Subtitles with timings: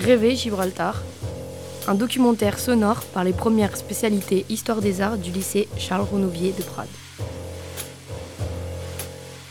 [0.00, 1.02] Rêver Gibraltar,
[1.86, 6.62] un documentaire sonore par les premières spécialités Histoire des Arts du lycée Charles Renouvier de
[6.62, 6.88] Prades.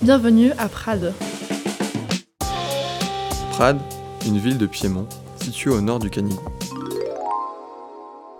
[0.00, 1.14] Bienvenue à Prades.
[3.52, 3.80] Prades,
[4.26, 6.42] une ville de Piémont, située au nord du Canigou.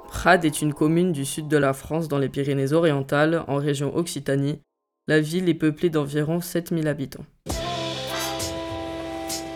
[0.09, 4.59] Prades est une commune du sud de la France dans les Pyrénées-Orientales, en région Occitanie.
[5.07, 7.25] La ville est peuplée d'environ 7000 habitants.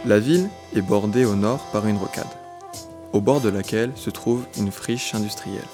[0.07, 2.29] La ville est bordée au nord par une rocade,
[3.13, 5.67] au bord de laquelle se trouve une friche industrielle.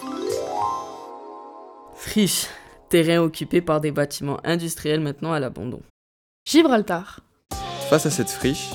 [1.95, 2.47] Friche,
[2.89, 5.83] terrain occupé par des bâtiments industriels maintenant à l'abandon.
[6.47, 7.21] Gibraltar.
[7.91, 8.71] Face à cette friche,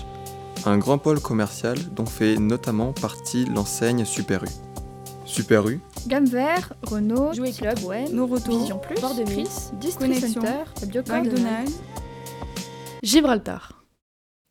[0.67, 4.49] un grand pôle commercial dont fait notamment partie l'enseigne Super U.
[5.25, 9.49] Super U, Gamme Vert, Renault, Jouet Club, Citroën, Noroto, Vision Plus, Bord de Chris,
[9.81, 10.66] District Center,
[11.09, 11.81] McDonald's.
[13.02, 13.77] Gibraltar.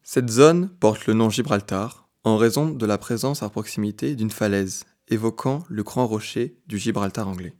[0.09, 4.85] Cette zone porte le nom Gibraltar en raison de la présence à proximité d'une falaise
[5.09, 7.57] évoquant le grand rocher du Gibraltar anglais.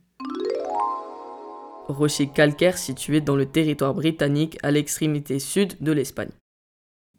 [1.89, 6.31] Rocher calcaire situé dans le territoire britannique à l'extrémité sud de l'Espagne.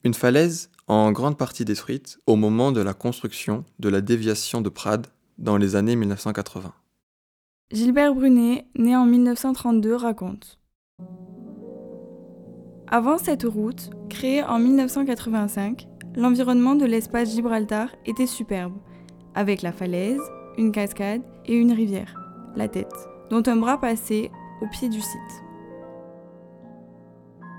[0.03, 4.71] Une falaise en grande partie détruite au moment de la construction de la déviation de
[4.71, 6.73] Prades dans les années 1980.
[7.71, 10.59] Gilbert Brunet, né en 1932, raconte.
[12.91, 15.87] Avant cette route, créée en 1985,
[16.17, 18.73] l'environnement de l'espace Gibraltar était superbe,
[19.35, 20.23] avec la falaise,
[20.57, 22.15] une cascade et une rivière,
[22.57, 22.95] la tête,
[23.29, 24.31] dont un bras passait
[24.63, 25.43] au pied du site.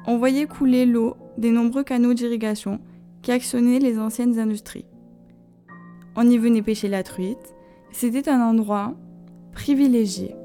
[0.08, 2.80] On voyait couler l'eau des nombreux canaux d'irrigation
[3.22, 4.88] qui actionnaient les anciennes industries.
[6.16, 7.54] On y venait pêcher la truite,
[7.92, 8.96] c'était un endroit
[9.52, 10.39] privilégié.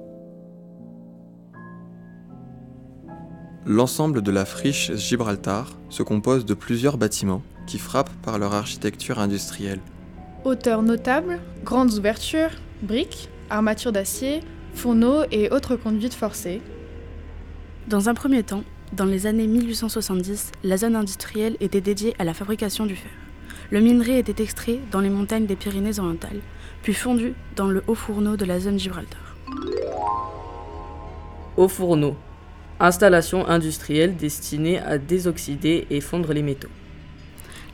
[3.67, 9.19] L'ensemble de la friche Gibraltar se compose de plusieurs bâtiments qui frappent par leur architecture
[9.19, 9.81] industrielle.
[10.45, 12.51] Hauteur notable, grandes ouvertures,
[12.83, 14.41] briques, armatures d'acier,
[14.75, 16.61] fourneaux et autres conduites forcées.
[17.89, 22.35] Dans un premier temps, dans les années 1870, la zone industrielle était dédiée à la
[22.35, 23.13] fabrication du fer.
[23.70, 26.42] Le minerai était extrait dans les montagnes des Pyrénées-Orientales,
[26.83, 29.36] puis fondu dans le haut fourneau de la zone Gibraltar.
[31.57, 32.14] Au fourneau,
[32.80, 36.68] installation industrielle destinée à désoxyder et fondre les métaux.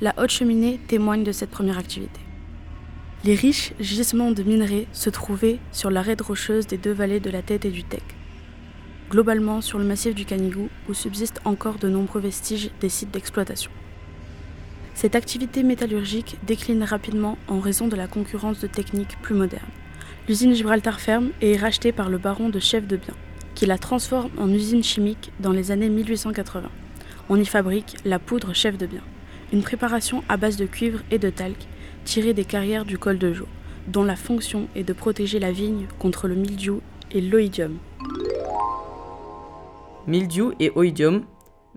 [0.01, 2.21] La haute cheminée témoigne de cette première activité.
[3.25, 7.43] Les riches gisements de minerais se trouvaient sur l'arête rocheuse des deux vallées de la
[7.43, 8.01] Tête et du Tech.
[9.11, 13.71] Globalement sur le massif du Canigou, où subsistent encore de nombreux vestiges des sites d'exploitation.
[14.95, 19.65] Cette activité métallurgique décline rapidement en raison de la concurrence de techniques plus modernes.
[20.29, 23.15] L'usine Gibraltar ferme et est rachetée par le baron de Chef de Bien,
[23.61, 26.71] qui la transforme en usine chimique dans les années 1880.
[27.29, 29.03] On y fabrique la poudre Chef de Bien,
[29.53, 31.69] une préparation à base de cuivre et de talc
[32.07, 33.45] tirée des carrières du col de Jo,
[33.87, 37.77] dont la fonction est de protéger la vigne contre le mildiou et l'oïdium.
[40.07, 41.27] Mildiou et oïdium,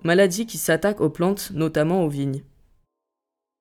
[0.04, 2.44] maladies qui s'attaquent aux plantes, notamment aux vignes.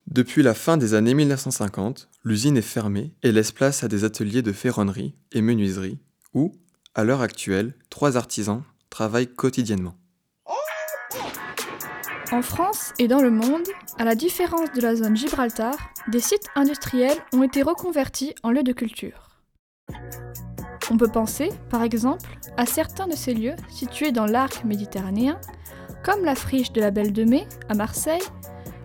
[0.08, 4.42] Depuis la fin des années 1950, l'usine est fermée et laisse place à des ateliers
[4.42, 6.00] de ferronnerie et menuiserie
[6.34, 6.54] où,
[6.96, 9.96] à l'heure actuelle, trois artisans travaillent quotidiennement.
[12.32, 13.68] En France et dans le monde,
[14.00, 15.76] à la différence de la zone Gibraltar,
[16.08, 19.30] des sites industriels ont été reconvertis en lieux de culture.
[20.90, 25.40] On peut penser, par exemple, à certains de ces lieux situés dans l'arc méditerranéen,
[26.04, 28.22] comme la friche de la Belle de Mai à Marseille,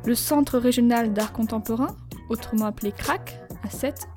[0.04, 1.96] le Centre régional d'art contemporain,
[2.28, 4.08] autrement appelé CRAC, à Sète,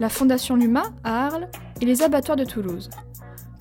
[0.00, 1.48] la Fondation Luma à Arles
[1.80, 2.90] et les abattoirs de Toulouse.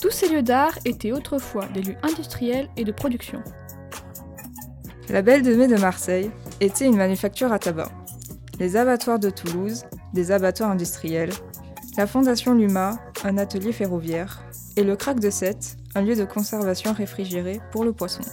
[0.02, 3.42] Tous ces lieux d'art étaient autrefois des lieux industriels et de production.
[5.10, 7.90] La Belle de Mai de Marseille était une manufacture à tabac.
[8.60, 11.32] Les abattoirs de Toulouse, des abattoirs industriels,
[11.98, 14.44] la Fondation Luma, un atelier ferroviaire,
[14.76, 18.24] et le Crac de Sète, un lieu de conservation réfrigéré pour le poisson.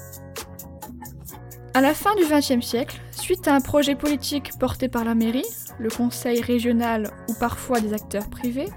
[1.74, 5.46] À la fin du XXe siècle, suite à un projet politique porté par la mairie,
[5.78, 8.68] le conseil régional ou parfois des acteurs privés,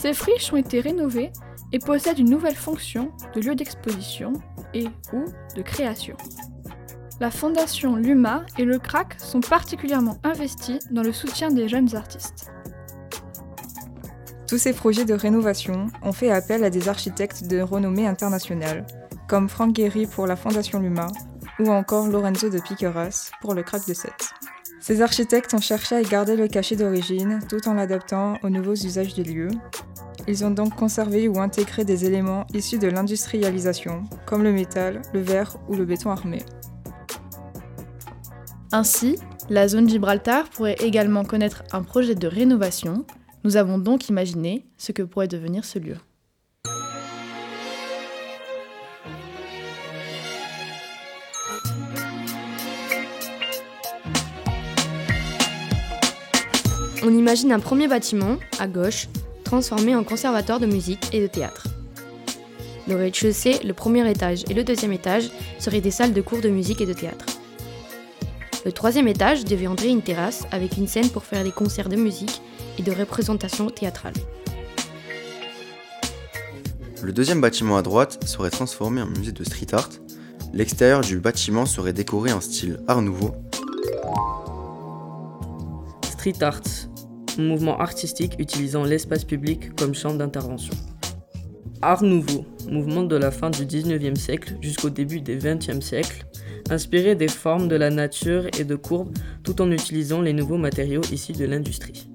[0.00, 1.30] ces friches ont été rénovées
[1.72, 4.32] et possèdent une nouvelle fonction de lieu d'exposition
[4.72, 6.16] et ou de création.
[7.20, 12.50] La fondation Luma et le CRAC sont particulièrement investis dans le soutien des jeunes artistes.
[14.48, 18.86] Tous ces projets de rénovation ont fait appel à des architectes de renommée internationale,
[19.28, 21.08] comme Frank Gehry pour la Fondation Luma
[21.58, 24.32] ou encore Lorenzo de Piqueras pour le Crac de Sète.
[24.80, 29.12] Ces architectes ont cherché à garder le cachet d'origine tout en l'adaptant aux nouveaux usages
[29.12, 29.50] des lieux.
[30.28, 35.20] Ils ont donc conservé ou intégré des éléments issus de l'industrialisation, comme le métal, le
[35.20, 36.42] verre ou le béton armé.
[38.72, 39.16] Ainsi,
[39.48, 43.04] la zone Gibraltar pourrait également connaître un projet de rénovation.
[43.42, 45.96] Nous avons donc imaginé ce que pourrait devenir ce lieu.
[57.02, 59.08] On imagine un premier bâtiment, à gauche,
[59.50, 61.64] transformé en conservatoire de musique et de théâtre.
[62.86, 66.48] Le rez-de-chaussée, le premier étage et le deuxième étage seraient des salles de cours de
[66.48, 67.26] musique et de théâtre.
[68.64, 72.40] Le troisième étage deviendrait une terrasse avec une scène pour faire des concerts de musique
[72.78, 74.14] et de représentations théâtrales.
[77.02, 79.90] Le deuxième bâtiment à droite serait transformé en musée de street art.
[80.52, 83.34] L'extérieur du bâtiment serait décoré en style Art Nouveau.
[86.04, 86.60] Street art,
[87.46, 90.74] mouvement artistique utilisant l'espace public comme champ d'intervention.
[91.82, 96.26] Art nouveau, mouvement de la fin du 19e siècle jusqu'au début du 20e siècle,
[96.68, 101.02] inspiré des formes de la nature et de courbes tout en utilisant les nouveaux matériaux
[101.10, 102.10] issus de l'industrie.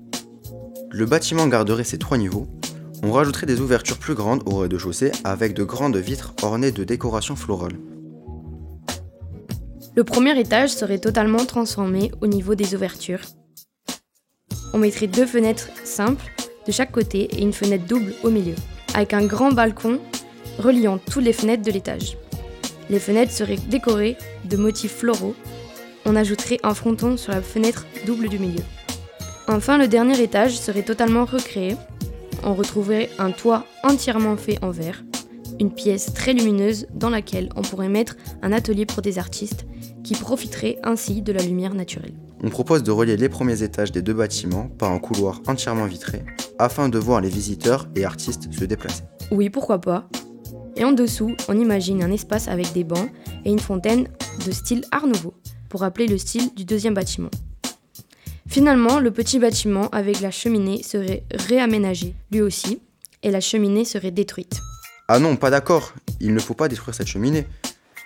[0.91, 2.47] Le bâtiment garderait ses trois niveaux.
[3.03, 7.35] On rajouterait des ouvertures plus grandes au rez-de-chaussée avec de grandes vitres ornées de décorations
[7.35, 7.77] florales.
[9.95, 13.21] Le premier étage serait totalement transformé au niveau des ouvertures.
[14.75, 16.33] On mettrait deux fenêtres simples
[16.67, 18.55] de chaque côté et une fenêtre double au milieu
[18.93, 20.01] avec un grand balcon
[20.59, 22.17] reliant toutes les fenêtres de l'étage.
[22.89, 25.33] Les fenêtres seraient décorées de motifs floraux.
[26.05, 28.63] On ajouterait un fronton sur la fenêtre double du milieu.
[29.47, 31.77] Enfin, le dernier étage serait totalement recréé.
[32.43, 35.05] On retrouverait un toit entièrement fait en verre,
[35.57, 39.65] une pièce très lumineuse dans laquelle on pourrait mettre un atelier pour des artistes
[40.03, 42.13] qui profiteraient ainsi de la lumière naturelle.
[42.43, 46.23] On propose de relier les premiers étages des deux bâtiments par un couloir entièrement vitré
[46.59, 49.03] afin de voir les visiteurs et artistes se déplacer.
[49.31, 50.09] Oui, pourquoi pas.
[50.75, 53.09] Et en dessous, on imagine un espace avec des bancs
[53.45, 54.07] et une fontaine
[54.45, 55.33] de style Art Nouveau,
[55.69, 57.31] pour rappeler le style du deuxième bâtiment.
[58.47, 62.79] Finalement, le petit bâtiment avec la cheminée serait réaménagé, lui aussi,
[63.23, 64.59] et la cheminée serait détruite.
[65.07, 67.47] Ah non, pas d'accord, il ne faut pas détruire cette cheminée.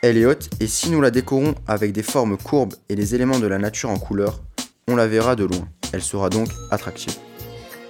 [0.01, 3.40] Elle est haute et si nous la décorons avec des formes courbes et les éléments
[3.40, 4.40] de la nature en couleur,
[4.88, 5.68] on la verra de loin.
[5.92, 7.16] Elle sera donc attractive.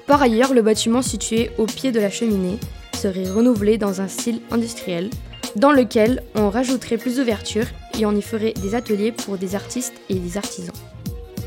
[0.07, 2.57] Par ailleurs, le bâtiment situé au pied de la cheminée
[2.95, 5.11] serait renouvelé dans un style industriel,
[5.55, 7.67] dans lequel on rajouterait plus d'ouvertures
[7.99, 10.73] et on y ferait des ateliers pour des artistes et des artisans.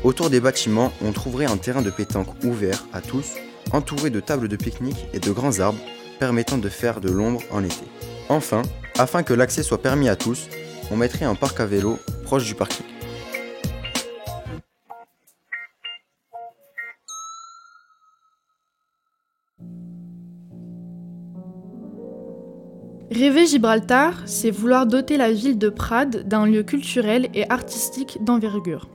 [0.05, 3.33] Autour des bâtiments, on trouverait un terrain de pétanque ouvert à tous,
[3.73, 5.79] entouré de tables de pique-nique et de grands arbres
[6.19, 7.83] permettant de faire de l'ombre en été.
[8.29, 8.61] Enfin,
[8.97, 10.47] afin que l'accès soit permis à tous,
[10.91, 12.85] on mettrait un parc à vélo proche du parking.
[23.11, 28.89] Rêver Gibraltar, c'est vouloir doter la ville de Prades d'un lieu culturel et artistique d'envergure.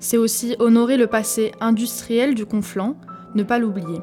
[0.00, 2.96] C'est aussi honorer le passé industriel du Conflent,
[3.36, 4.00] ne pas l'oublier.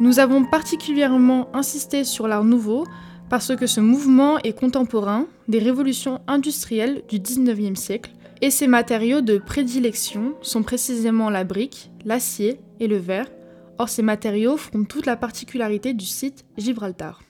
[0.00, 2.84] Nous avons particulièrement insisté sur l'art nouveau
[3.30, 8.10] parce que ce mouvement est contemporain des révolutions industrielles du 19e siècle
[8.42, 13.30] et ses matériaux de prédilection sont précisément la brique, l'acier et le verre.
[13.78, 17.22] Or ces matériaux font toute la particularité du site Gibraltar.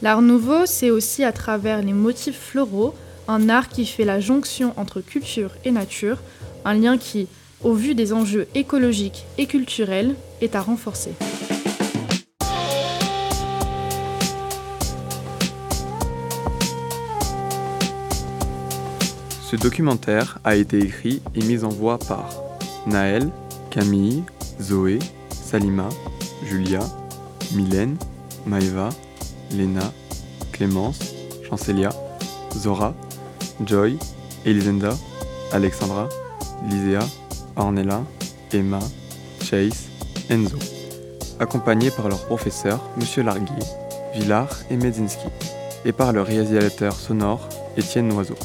[0.00, 2.94] L'art nouveau, c'est aussi à travers les motifs floraux,
[3.28, 6.22] un art qui fait la jonction entre culture et nature,
[6.64, 7.28] un lien qui,
[7.62, 11.12] au vu des enjeux écologiques et culturels, est à renforcer.
[19.50, 22.30] Ce documentaire a été écrit et mis en voix par
[22.86, 23.28] Naël,
[23.70, 24.22] Camille,
[24.60, 25.88] Zoé, Salima,
[26.44, 26.78] Julia,
[27.56, 27.96] Mylène,
[28.46, 28.90] Maëva,
[29.50, 29.92] Léna,
[30.52, 31.00] Clémence,
[31.42, 31.90] Chancelia,
[32.56, 32.94] Zora,
[33.66, 33.98] Joy,
[34.46, 34.94] Elisenda,
[35.50, 36.08] Alexandra,
[36.68, 37.04] Lisea,
[37.56, 38.04] Ornella,
[38.52, 38.78] Emma,
[39.42, 39.88] Chase,
[40.28, 40.58] Enzo,
[41.40, 43.24] accompagnés par leurs professeurs M.
[43.24, 43.66] Larguier,
[44.14, 45.26] Villard et Medzinski,
[45.84, 48.36] et par le réalisateur sonore Étienne Noiseau.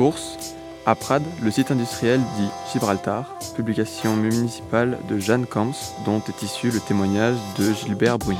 [0.00, 0.54] Source
[0.86, 6.70] à Prades, le site industriel dit Gibraltar, publication municipale de Jeanne Camps, dont est issu
[6.70, 8.38] le témoignage de Gilbert Brunet.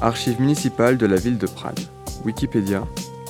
[0.00, 1.78] Archives municipales de la ville de Prades.
[2.24, 2.86] Wikipédia.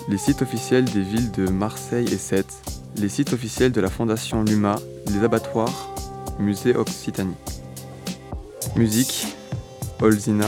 [0.08, 2.62] Les sites officiels des villes de Marseille et Sète.
[2.94, 4.76] Les sites officiels de la Fondation Luma.
[5.12, 5.96] Les abattoirs.
[6.38, 7.34] Musée Occitanie.
[8.76, 9.34] Musique.
[10.00, 10.46] Olzina.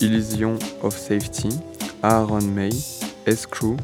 [0.00, 1.50] Illusion of Safety.
[2.02, 2.72] Aaron May.
[3.26, 3.44] S.
[3.44, 3.76] Crew.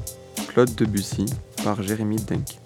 [0.49, 1.26] Claude Debussy
[1.62, 2.59] par Jérémy Denk.